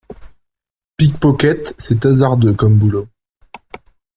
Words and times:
Pickpocket 0.97 1.75
c’est 1.77 2.07
hasardeux, 2.07 2.55
comme 2.55 2.75
boulot. 2.75 3.07